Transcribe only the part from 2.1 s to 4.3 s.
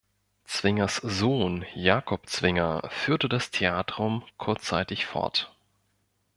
Zwinger, führte das "Theatrum"